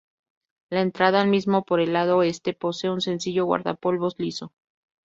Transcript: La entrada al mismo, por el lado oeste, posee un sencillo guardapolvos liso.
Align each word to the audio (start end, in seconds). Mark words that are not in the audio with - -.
La 0.71 0.81
entrada 0.81 1.21
al 1.21 1.27
mismo, 1.27 1.63
por 1.63 1.79
el 1.79 1.93
lado 1.93 2.17
oeste, 2.17 2.55
posee 2.55 2.89
un 2.89 3.01
sencillo 3.01 3.45
guardapolvos 3.45 4.15
liso. 4.17 4.51